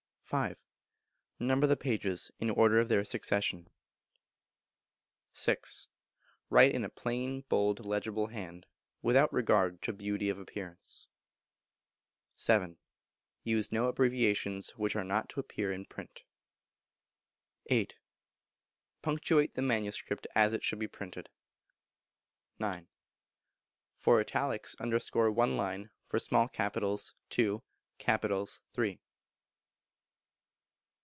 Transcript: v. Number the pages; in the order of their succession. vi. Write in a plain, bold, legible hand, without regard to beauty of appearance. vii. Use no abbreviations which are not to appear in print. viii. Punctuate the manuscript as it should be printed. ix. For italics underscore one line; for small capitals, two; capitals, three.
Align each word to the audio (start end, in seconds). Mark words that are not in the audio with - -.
v. 0.33 0.53
Number 1.39 1.67
the 1.67 1.75
pages; 1.75 2.31
in 2.39 2.47
the 2.47 2.53
order 2.53 2.79
of 2.79 2.87
their 2.87 3.03
succession. 3.03 3.67
vi. 5.35 5.57
Write 6.49 6.73
in 6.73 6.85
a 6.85 6.89
plain, 6.89 7.41
bold, 7.49 7.85
legible 7.85 8.27
hand, 8.27 8.65
without 9.01 9.33
regard 9.33 9.81
to 9.81 9.91
beauty 9.91 10.29
of 10.29 10.39
appearance. 10.39 11.09
vii. 12.47 12.77
Use 13.43 13.73
no 13.73 13.89
abbreviations 13.89 14.69
which 14.77 14.95
are 14.95 15.03
not 15.03 15.27
to 15.27 15.41
appear 15.41 15.73
in 15.73 15.83
print. 15.83 16.23
viii. 17.67 17.89
Punctuate 19.01 19.55
the 19.55 19.61
manuscript 19.61 20.27
as 20.33 20.53
it 20.53 20.63
should 20.63 20.79
be 20.79 20.87
printed. 20.87 21.27
ix. 22.57 22.87
For 23.97 24.21
italics 24.21 24.75
underscore 24.79 25.29
one 25.29 25.57
line; 25.57 25.89
for 26.07 26.19
small 26.19 26.47
capitals, 26.47 27.15
two; 27.29 27.63
capitals, 27.97 28.61
three. 28.71 29.01